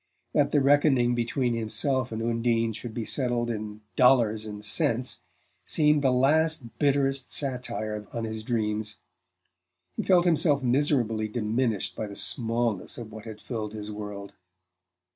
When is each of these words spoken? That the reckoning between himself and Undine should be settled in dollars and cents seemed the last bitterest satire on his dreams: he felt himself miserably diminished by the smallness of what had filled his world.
That 0.33 0.49
the 0.49 0.61
reckoning 0.61 1.13
between 1.13 1.53
himself 1.53 2.11
and 2.11 2.23
Undine 2.23 2.73
should 2.73 2.91
be 2.95 3.05
settled 3.05 3.51
in 3.51 3.81
dollars 3.95 4.47
and 4.47 4.65
cents 4.65 5.19
seemed 5.63 6.01
the 6.01 6.09
last 6.09 6.79
bitterest 6.79 7.31
satire 7.31 8.07
on 8.11 8.23
his 8.23 8.41
dreams: 8.41 8.95
he 9.95 10.01
felt 10.01 10.25
himself 10.25 10.63
miserably 10.63 11.27
diminished 11.27 11.95
by 11.95 12.07
the 12.07 12.15
smallness 12.15 12.97
of 12.97 13.11
what 13.11 13.25
had 13.25 13.43
filled 13.43 13.73
his 13.73 13.91
world. 13.91 14.33